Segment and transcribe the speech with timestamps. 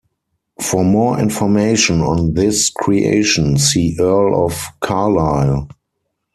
[0.59, 5.69] For more information on this creation, see Earl of Carlisle.